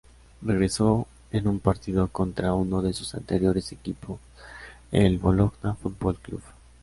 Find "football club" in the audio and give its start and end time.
5.75-6.41